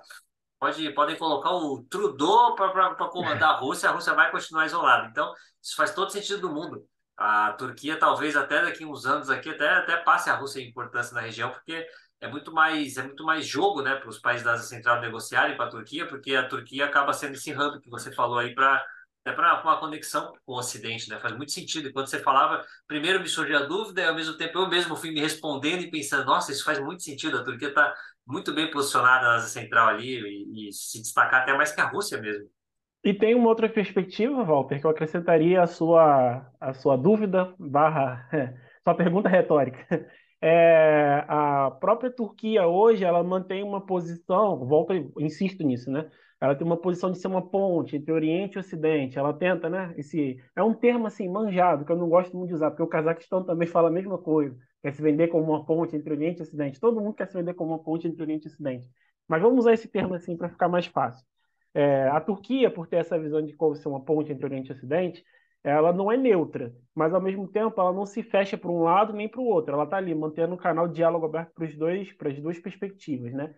[0.59, 5.07] Pode, podem colocar o Trudeau para comandar a Rússia, a Rússia vai continuar isolada.
[5.07, 6.87] Então, isso faz todo sentido do mundo.
[7.17, 11.13] A Turquia, talvez até daqui uns anos aqui, até, até passe a Rússia em importância
[11.13, 11.85] na região, porque
[12.21, 15.55] é muito mais é muito mais jogo né, para os países da Ásia Central negociarem
[15.55, 18.83] com a Turquia, porque a Turquia acaba sendo esse hub que você falou aí para
[19.25, 21.19] é para uma conexão com o Ocidente, né?
[21.19, 21.89] Faz muito sentido.
[21.89, 24.95] E quando você falava, primeiro me surgiu a dúvida, e ao mesmo tempo eu mesmo
[24.95, 27.39] fui me respondendo e pensando, nossa, isso faz muito sentido.
[27.39, 27.91] A Turquia está
[28.25, 31.89] muito bem posicionada na Ásia Central ali e, e, se destacar até mais que a
[31.89, 32.47] Rússia mesmo.
[33.03, 38.29] E tem uma outra perspectiva, Walter, que eu acrescentaria a sua, a sua dúvida barra
[38.83, 40.07] sua pergunta retórica.
[40.39, 46.07] É, a própria Turquia hoje ela mantém uma posição, volto, insisto nisso, né?
[46.39, 49.17] Ela tem uma posição de ser uma ponte entre Oriente e Ocidente.
[49.17, 49.93] Ela tenta, né?
[49.97, 52.87] Esse é um termo assim manjado que eu não gosto muito de usar, porque o
[52.87, 56.43] Cazaquistão também fala a mesma coisa, quer se vender como uma ponte entre Oriente e
[56.43, 56.79] Ocidente.
[56.79, 58.89] Todo mundo quer se vender como uma ponte entre Oriente e Ocidente.
[59.27, 61.25] Mas vamos usar esse termo assim para ficar mais fácil.
[61.73, 64.71] É, a Turquia, por ter essa visão de como ser uma ponte entre Oriente e
[64.73, 65.23] Ocidente,
[65.63, 69.13] ela não é neutra, mas ao mesmo tempo ela não se fecha para um lado
[69.13, 69.73] nem para o outro.
[69.73, 72.59] Ela está ali mantendo o canal de diálogo aberto para os dois, para as duas
[72.59, 73.53] perspectivas, né?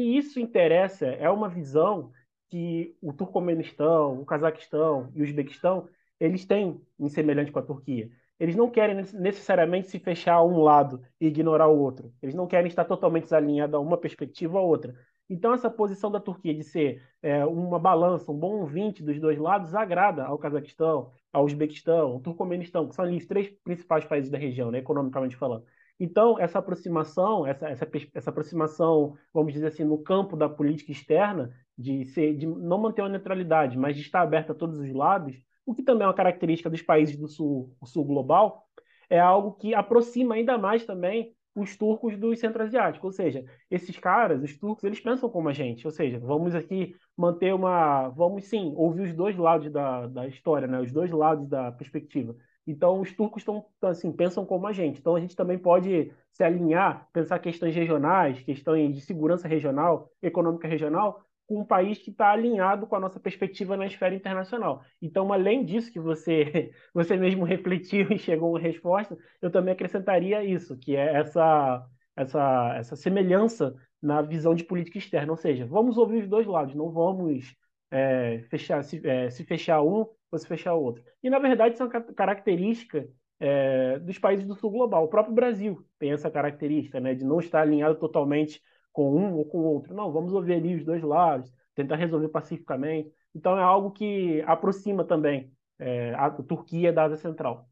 [0.00, 2.10] E isso interessa, é uma visão
[2.48, 8.10] que o Turcomenistão, o Cazaquistão e o Uzbequistão, eles têm em semelhante com a Turquia.
[8.38, 12.10] Eles não querem necessariamente se fechar a um lado e ignorar o outro.
[12.22, 14.96] Eles não querem estar totalmente alinhados a uma perspectiva ou outra.
[15.28, 19.38] Então, essa posição da Turquia de ser é, uma balança, um bom ouvinte dos dois
[19.38, 24.30] lados, agrada ao Cazaquistão, ao Uzbequistão, ao Turcomenistão, que são ali os três principais países
[24.30, 25.66] da região, né, economicamente falando.
[26.00, 31.54] Então, essa aproximação, essa, essa, essa aproximação, vamos dizer assim, no campo da política externa,
[31.76, 35.36] de, ser, de não manter uma neutralidade, mas de estar aberta a todos os lados,
[35.66, 38.66] o que também é uma característica dos países do sul, sul global,
[39.10, 43.04] é algo que aproxima ainda mais também os turcos dos centro-asiáticos.
[43.04, 45.86] Ou seja, esses caras, os turcos, eles pensam como a gente.
[45.86, 48.08] Ou seja, vamos aqui manter uma.
[48.10, 50.80] Vamos sim ouvir os dois lados da, da história, né?
[50.80, 52.34] os dois lados da perspectiva.
[52.70, 55.00] Então, os turcos estão, assim, pensam como a gente.
[55.00, 60.68] Então, a gente também pode se alinhar, pensar questões regionais, questões de segurança regional, econômica
[60.68, 64.84] regional, com um país que está alinhado com a nossa perspectiva na esfera internacional.
[65.02, 70.44] Então, além disso que você, você mesmo refletiu e chegou a resposta, eu também acrescentaria
[70.44, 71.84] isso, que é essa,
[72.16, 75.32] essa, essa semelhança na visão de política externa.
[75.32, 77.52] Ou seja, vamos ouvir os dois lados, não vamos
[77.90, 80.06] é, fechar, se, é, se fechar um
[80.38, 81.02] se fechar outro.
[81.22, 85.04] E, na verdade, isso é característica é, dos países do sul global.
[85.04, 88.62] O próprio Brasil tem essa característica né, de não estar alinhado totalmente
[88.92, 89.94] com um ou com o outro.
[89.94, 93.10] Não, vamos ouvir ali os dois lados, tentar resolver pacificamente.
[93.34, 97.68] Então é algo que aproxima também é, a Turquia da Ásia Central.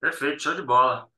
[0.00, 1.08] Perfeito, show de bola.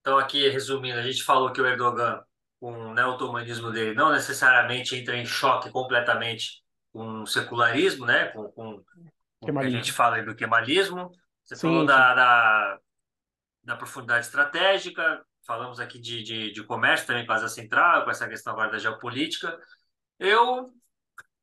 [0.00, 2.22] Então aqui, resumindo, a gente falou que o Erdogan
[2.60, 6.62] com né, o otomanismo dele não necessariamente entra em choque completamente
[6.96, 8.26] com o secularismo, né?
[8.28, 8.84] Com, com,
[9.40, 11.10] com a gente fala do kemalismo.
[11.44, 11.84] Você sim, falou.
[11.84, 12.78] Da, da,
[13.62, 18.10] da, profundidade estratégica, falamos aqui de, de, de comércio também com a Ásia Central, com
[18.10, 19.58] essa questão agora da geopolítica.
[20.18, 20.72] Eu,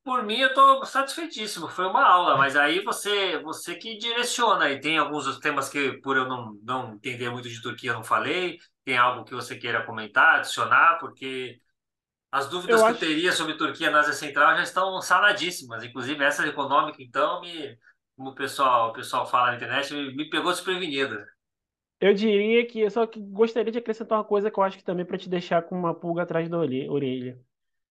[0.04, 1.68] por mim, eu estou satisfeitíssimo.
[1.68, 4.72] Foi uma aula, mas aí você você que direciona.
[4.72, 8.04] E tem alguns temas que, por eu não, não entender muito de Turquia, eu não
[8.04, 8.58] falei.
[8.84, 11.62] Tem algo que você queira comentar, adicionar, porque
[12.34, 13.04] as dúvidas eu que acho...
[13.04, 15.84] eu teria sobre Turquia na Ásia Central já estão saladíssimas.
[15.84, 17.78] Inclusive, essa econômica, então, me,
[18.18, 21.28] como o pessoal, o pessoal fala na internet, me, pegou desprevenida.
[22.02, 24.84] Eu diria que eu só que gostaria de acrescentar uma coisa que eu acho que
[24.84, 27.40] também para te deixar com uma pulga atrás da orelha.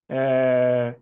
[0.09, 0.97] É...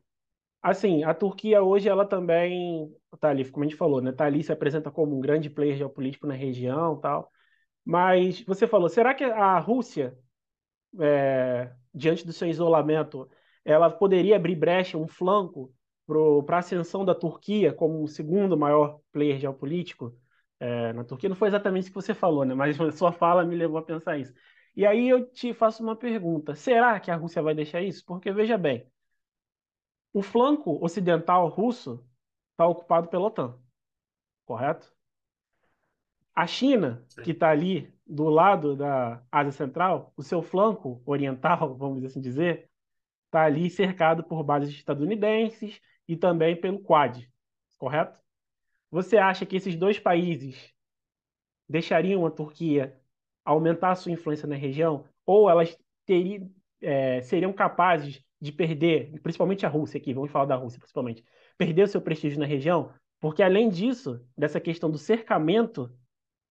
[0.61, 4.12] Assim, a Turquia hoje ela também tá ali, como a gente falou, né?
[4.12, 7.33] Tá ali se apresenta como um grande player geopolítico na região, tal.
[7.83, 10.14] Mas você falou, será que a Rússia,
[11.00, 13.29] é, diante do seu isolamento,
[13.64, 15.72] ela poderia abrir brecha, um flanco
[16.44, 20.16] para a ascensão da Turquia como o segundo maior player geopolítico
[20.59, 21.29] é, na Turquia?
[21.29, 22.55] Não foi exatamente isso que você falou, né?
[22.55, 24.33] Mas sua fala me levou a pensar isso.
[24.76, 28.05] E aí eu te faço uma pergunta: será que a Rússia vai deixar isso?
[28.05, 28.87] Porque veja bem,
[30.12, 32.05] o flanco ocidental russo
[32.53, 33.59] está ocupado pela OTAN,
[34.44, 34.92] correto?
[36.35, 42.05] A China, que está ali do lado da Ásia Central, o seu flanco oriental, vamos
[42.05, 42.68] assim dizer,
[43.27, 47.25] está ali cercado por bases estadunidenses e também pelo Quad,
[47.79, 48.18] correto?
[48.90, 50.75] Você acha que esses dois países
[51.68, 52.99] deixariam a Turquia
[53.44, 55.05] aumentar a sua influência na região?
[55.25, 60.57] Ou elas teriam, é, seriam capazes de perder, principalmente a Rússia aqui, vamos falar da
[60.57, 61.25] Rússia principalmente,
[61.57, 62.92] perder o seu prestígio na região?
[63.20, 65.94] Porque além disso, dessa questão do cercamento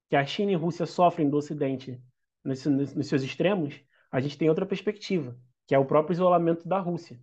[0.09, 2.01] que a China e a Rússia sofrem do Ocidente
[2.43, 3.79] nos, nos seus extremos,
[4.11, 7.19] a gente tem outra perspectiva, que é o próprio isolamento da Rússia.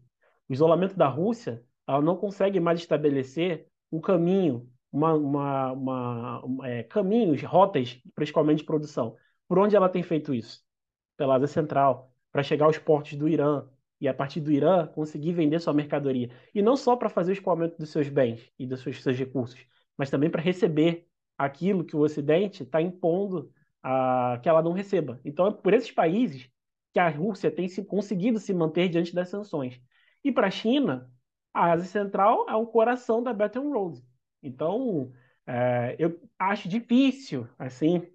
[0.49, 6.83] O isolamento da Rússia, ela não consegue mais estabelecer um caminho, uma, uma, uma, é,
[6.85, 9.17] caminhos, rotas escoamento de produção.
[9.49, 10.65] Por onde ela tem feito isso?
[11.17, 13.67] Pela Ásia Central, para chegar aos portos do Irã,
[14.01, 16.31] e a partir do Irã conseguir vender sua mercadoria.
[16.55, 19.59] E não só para fazer o escoamento dos seus bens e dos seus, seus recursos,
[19.97, 25.21] mas também para receber aquilo que o Ocidente está impondo a, que ela não receba.
[25.25, 26.51] Então, é por esses países
[26.93, 29.81] que a Rússia tem se, conseguido se manter diante das sanções.
[30.25, 31.11] E para a China,
[31.53, 34.03] a Ásia Central é o coração da Bretton Woods.
[34.43, 35.13] Então,
[35.47, 38.07] é, eu acho difícil, assim,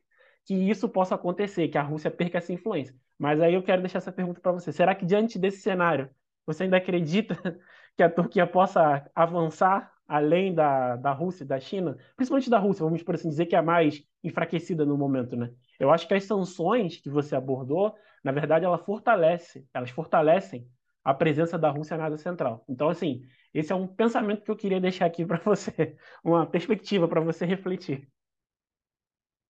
[0.46, 2.96] que isso possa acontecer, que a Rússia perca essa influência.
[3.18, 4.72] Mas aí eu quero deixar essa pergunta para você.
[4.72, 6.10] Será que diante desse cenário,
[6.46, 7.36] você ainda acredita
[7.96, 12.84] que a Turquia possa avançar além da, da Rússia e da China, principalmente da Rússia,
[12.84, 15.54] vamos por assim dizer, que é a mais enfraquecida no momento, né?
[15.80, 20.68] Eu acho que as sanções que você abordou, na verdade, ela fortalece, elas fortalecem
[21.02, 22.66] a presença da Rússia na Ásia Central.
[22.68, 23.22] Então, assim,
[23.54, 27.46] esse é um pensamento que eu queria deixar aqui para você, uma perspectiva para você
[27.46, 28.06] refletir.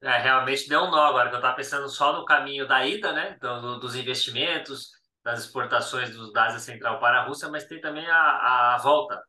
[0.04, 3.12] É, realmente deu um nó agora, que eu estava pensando só no caminho da ida,
[3.14, 4.92] né, do, dos investimentos,
[5.24, 9.20] das exportações do, da Ásia Central para a Rússia, mas tem também a, a volta,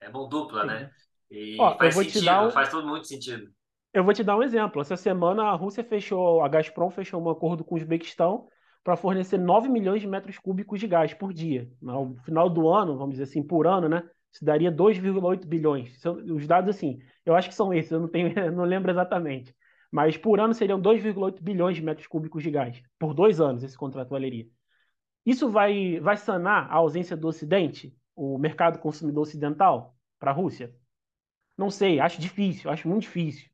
[0.00, 0.66] é mão dupla, Sim.
[0.66, 0.90] né?
[1.30, 2.50] E Ó, faz sentido, um...
[2.50, 3.50] faz todo muito sentido.
[3.92, 4.80] Eu vou te dar um exemplo.
[4.80, 8.48] Essa semana a Rússia fechou, a Gazprom fechou um acordo com o Uzbequistão
[8.84, 11.70] para fornecer 9 milhões de metros cúbicos de gás por dia.
[11.80, 14.02] No final do ano, vamos dizer assim, por ano, né?
[14.32, 16.02] Isso daria 2,8 bilhões.
[16.04, 19.54] Os dados, assim, eu acho que são esses, eu não, tenho, não lembro exatamente.
[19.90, 22.80] Mas por ano seriam 2,8 bilhões de metros cúbicos de gás.
[22.98, 24.46] Por dois anos, esse contrato valeria.
[25.24, 29.98] Isso vai, vai sanar a ausência do Ocidente, o mercado consumidor ocidental?
[30.18, 30.74] para a Rússia?
[31.56, 33.48] Não sei, acho difícil, acho muito difícil.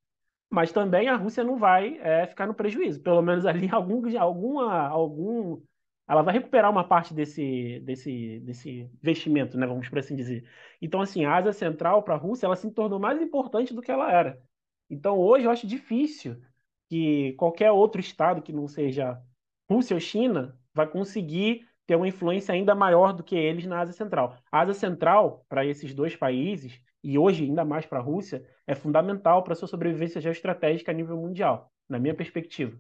[0.51, 3.01] Mas também a Rússia não vai é, ficar no prejuízo.
[3.03, 5.63] Pelo menos ali algum, alguma, algum,
[6.07, 9.67] ela vai recuperar uma parte desse, desse, desse investimento, né?
[9.67, 10.49] Vamos por assim dizer.
[10.81, 13.91] Então, assim, a Ásia Central para a Rússia, ela se tornou mais importante do que
[13.91, 14.41] ela era.
[14.89, 16.41] Então, hoje eu acho difícil
[16.89, 19.21] que qualquer outro estado que não seja
[19.69, 23.95] Rússia ou China vai conseguir ter uma influência ainda maior do que eles na Ásia
[23.95, 24.37] Central.
[24.51, 28.75] A Ásia Central, para esses dois países, e hoje ainda mais para a Rússia, é
[28.75, 32.79] fundamental para sua sobrevivência geoestratégica a nível mundial, na minha perspectiva.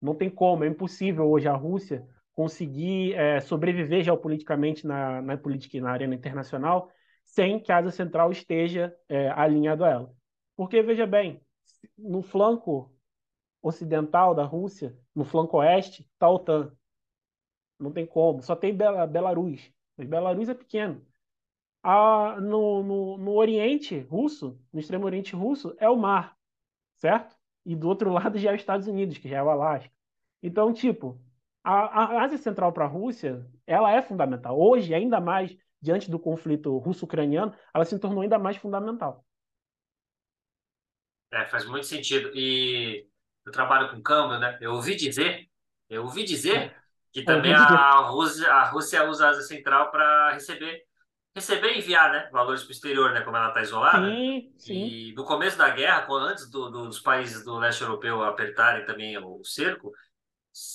[0.00, 5.76] Não tem como, é impossível hoje a Rússia conseguir é, sobreviver geopoliticamente na, na política
[5.76, 6.88] e na arena internacional
[7.24, 10.14] sem que a Ásia Central esteja é, alinhado a ela.
[10.56, 11.42] Porque, veja bem,
[11.96, 12.92] no flanco
[13.62, 16.72] ocidental da Rússia, no flanco oeste, está a OTAN.
[17.78, 18.42] Não tem como.
[18.42, 19.72] Só tem Bela, Belarus.
[19.96, 21.04] Mas Belarus é pequeno.
[21.82, 26.36] A, no, no, no Oriente Russo, no extremo Oriente Russo, é o mar,
[26.96, 27.36] certo?
[27.64, 29.92] E do outro lado já é os Estados Unidos, que já é o Alasca.
[30.42, 31.20] Então, tipo,
[31.62, 34.58] a, a Ásia Central para a Rússia, ela é fundamental.
[34.58, 39.24] Hoje, ainda mais diante do conflito russo-ucraniano, ela se tornou ainda mais fundamental.
[41.30, 42.30] É, faz muito sentido.
[42.34, 43.06] E
[43.44, 44.58] eu trabalho com câmbio, né?
[44.60, 45.48] Eu ouvi dizer,
[45.88, 46.74] eu ouvi dizer
[47.12, 50.82] que também a Rússia, a Rússia usa a Ásia Central para receber
[51.34, 54.08] receber e enviar né, valores para o exterior, né, como ela está isolada.
[54.08, 54.86] Sim, sim.
[54.86, 59.16] E no começo da guerra, antes do, do, dos países do leste europeu apertarem também
[59.18, 59.92] o cerco,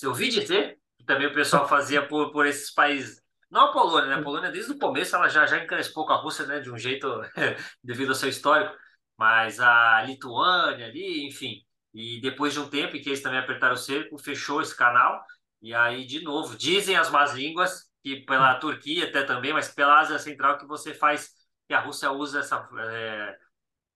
[0.02, 3.22] eu ouvi dizer que também o pessoal fazia por, por esses países.
[3.50, 4.14] Não a Polônia, né?
[4.16, 6.60] A Polônia, desde o começo, ela já, já encrespou com a Rússia, né?
[6.60, 7.06] De um jeito,
[7.84, 8.74] devido ao seu histórico.
[9.16, 11.62] Mas a Lituânia ali, enfim.
[11.92, 15.22] E depois de um tempo em que eles também apertaram o cerco, fechou esse canal.
[15.64, 19.98] E aí, de novo, dizem as más línguas que pela Turquia até também, mas pela
[19.98, 21.30] Ásia Central que você faz,
[21.66, 23.38] que a Rússia usa essa, é,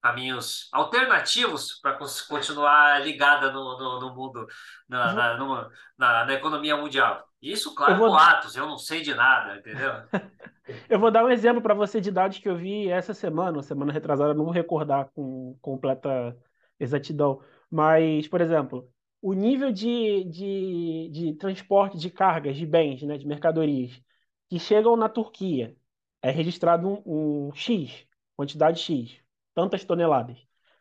[0.03, 4.47] caminhos alternativos para continuar ligada no, no, no mundo,
[4.89, 7.23] na, na, no, na, na, economia mundial.
[7.43, 8.09] Isso, claro, eu vou...
[8.09, 9.93] boatos, eu não sei de nada, entendeu?
[10.89, 13.93] eu vou dar um exemplo para você de dados que eu vi essa semana, semana
[13.93, 16.35] retrasada, não vou recordar com completa
[16.81, 18.91] exatidão, mas, por exemplo,
[19.21, 24.01] o nível de, de, de transporte de cargas, de bens, né, de mercadorias,
[24.49, 25.77] que chegam na Turquia,
[26.23, 28.07] é registrado um, um X,
[28.37, 29.21] quantidade X,
[29.55, 30.39] tantas toneladas.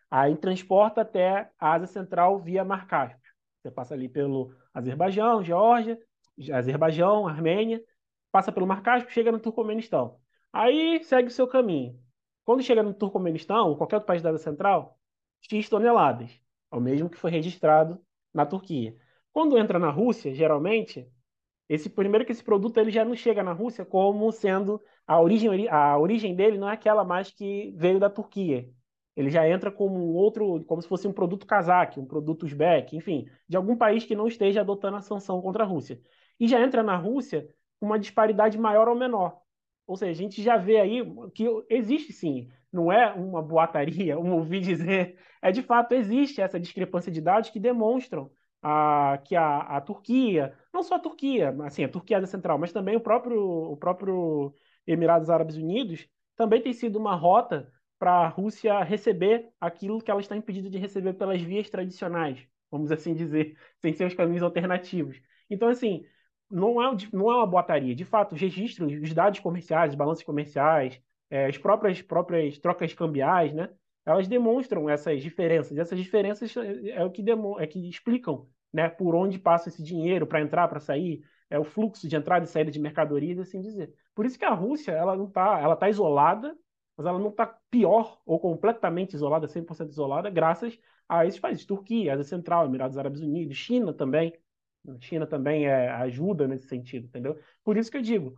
[0.10, 3.34] Aí transporta até a Ásia Central via Mar Cáspio.
[3.62, 6.00] Você passa ali pelo Azerbaijão, Geórgia,
[6.54, 7.84] Azerbaijão, Armênia,
[8.32, 10.20] passa pelo Mar Cáspio, chega no Turcomenistão.
[10.54, 12.00] Aí segue o seu caminho.
[12.46, 14.98] Quando chega no Turcomenistão, ou qualquer outro país da Ásia Central,
[15.42, 16.32] X toneladas.
[16.72, 18.02] É o mesmo que foi registrado
[18.38, 18.96] na Turquia.
[19.34, 21.12] Quando entra na Rússia, geralmente,
[21.68, 25.68] esse primeiro que esse produto ele já não chega na Rússia como sendo a origem
[25.70, 28.70] a origem dele não é aquela mais que veio da Turquia.
[29.16, 32.96] Ele já entra como um outro, como se fosse um produto cazaque, um produto uzbek,
[32.96, 36.00] enfim, de algum país que não esteja adotando a sanção contra a Rússia.
[36.40, 39.42] E já entra na Rússia com uma disparidade maior ou menor.
[39.88, 41.02] Ou seja, a gente já vê aí
[41.34, 46.60] que existe sim, não é uma boataria, um ouvir dizer, é de fato existe essa
[46.60, 51.84] discrepância de dados que demonstram a, que a, a Turquia, não só a Turquia, assim,
[51.84, 54.54] a Turquia é central, mas também o próprio, o próprio
[54.86, 60.22] Emirados Árabes Unidos também tem sido uma rota para a Rússia receber aquilo que ela
[60.22, 65.20] está impedida de receber pelas vias tradicionais, vamos assim dizer, sem seus caminhos alternativos.
[65.50, 66.06] Então, assim,
[66.50, 67.96] não é, não é uma boataria.
[67.96, 72.94] De fato, os registros, os dados comerciais, os balanços comerciais, é, as próprias, próprias trocas
[72.94, 73.70] cambiais, né?
[74.06, 75.78] Elas demonstram essas diferenças.
[75.78, 79.84] Essas diferenças é, é o que, demo, é que explicam né, por onde passa esse
[79.84, 83.62] dinheiro para entrar, para sair, é o fluxo de entrada e saída de mercadorias, assim
[83.62, 83.94] dizer.
[84.14, 86.56] Por isso que a Rússia ela não está, ela está isolada,
[86.96, 92.14] mas ela não está pior ou completamente isolada, 100% isolada, graças a esses países, Turquia,
[92.14, 94.34] Ásia Central, Emirados Árabes Unidos, China também.
[95.02, 97.38] China também é, ajuda nesse sentido, entendeu?
[97.64, 98.38] Por isso que eu digo,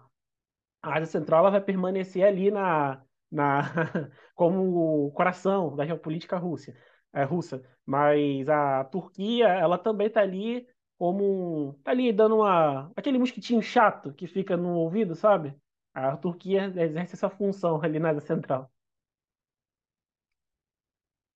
[0.81, 3.01] a Ásia Central ela vai permanecer ali na,
[3.31, 3.61] na
[4.35, 6.73] como o coração da geopolítica russa,
[7.13, 7.63] é, russa.
[7.85, 10.67] Mas a Turquia, ela também está ali
[10.97, 15.55] como tá ali dando uma aquele mosquitinho chato que fica no ouvido, sabe?
[15.93, 18.71] A Turquia exerce essa função ali na Ásia Central.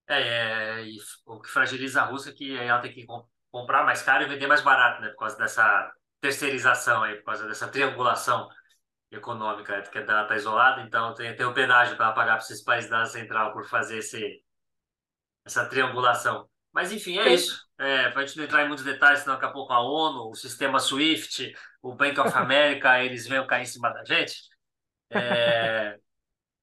[0.08, 0.86] É, é,
[1.26, 3.06] o que fragiliza a Rússia é que ela tem que
[3.50, 5.10] comprar mais caro e vender mais barato, né?
[5.10, 8.50] Por causa dessa terceirização aí, por causa dessa triangulação
[9.16, 12.90] econômica, que ela está isolada, então tem, tem o pedágio para pagar para esses países
[12.90, 14.44] da Central por fazer esse,
[15.46, 16.50] essa triangulação.
[16.72, 17.64] Mas, enfim, é isso.
[17.78, 20.30] É, para a gente não entrar em muitos detalhes, senão daqui a pouco a ONU,
[20.30, 24.36] o sistema SWIFT, o Bank of America, eles venham cair em cima da gente.
[25.12, 26.00] É,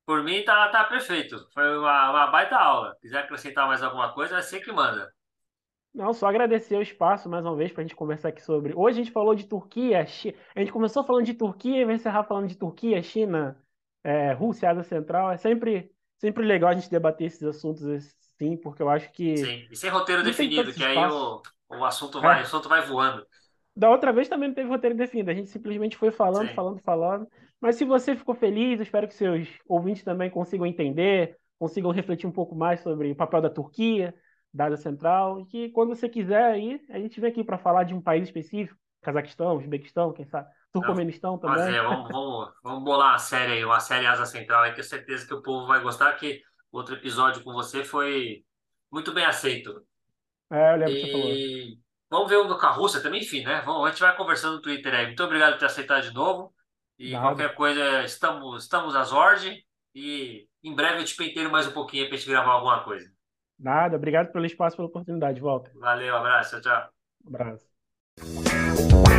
[0.04, 1.48] por mim, tá, tá perfeito.
[1.54, 2.94] Foi uma, uma baita aula.
[2.94, 5.12] Se quiser acrescentar mais alguma coisa, é você que manda.
[5.92, 8.72] Não, só agradecer o espaço mais uma vez para a gente conversar aqui sobre.
[8.76, 12.24] Hoje a gente falou de Turquia, a gente começou falando de Turquia e vai encerrar
[12.24, 13.60] falando de Turquia, China,
[14.04, 15.32] é, Rússia, Ásia Central.
[15.32, 19.36] É sempre, sempre legal a gente debater esses assuntos assim, porque eu acho que.
[19.36, 22.42] Sim, e sem roteiro definido, que aí o, o, assunto vai, é.
[22.42, 23.26] o assunto vai voando.
[23.74, 26.54] Da outra vez também não teve roteiro definido, a gente simplesmente foi falando, Sim.
[26.54, 27.28] falando, falando.
[27.60, 32.28] Mas se você ficou feliz, eu espero que seus ouvintes também consigam entender, consigam refletir
[32.28, 34.14] um pouco mais sobre o papel da Turquia
[34.52, 37.84] da área central, e que quando você quiser aí, a gente vem aqui para falar
[37.84, 41.58] de um país específico, Cazaquistão, Uzbequistão, quem sabe, Turcomenistão também.
[41.58, 44.84] Fazer, vamos, vamos, vamos bolar uma série aí, uma série Asa Central aí, que eu
[44.84, 48.44] certeza que o povo vai gostar, que o outro episódio com você foi
[48.90, 49.84] muito bem aceito.
[50.50, 51.00] É, eu lembro e...
[51.00, 51.90] que você falou.
[52.10, 53.62] Vamos ver um do Carruça também, enfim, né?
[53.64, 55.06] Vamos, a gente vai conversando no Twitter aí.
[55.06, 56.52] Muito obrigado por ter aceitado de novo.
[56.98, 57.28] E Nada.
[57.28, 59.62] qualquer coisa, estamos, estamos às ordens.
[59.94, 63.08] E em breve eu te penteiro mais um pouquinho para a gente gravar alguma coisa.
[63.60, 65.40] Nada, obrigado pelo espaço, pela oportunidade.
[65.40, 65.70] Volta.
[65.74, 66.90] Valeu, abraço, tchau, tchau.
[67.24, 69.09] Um abraço.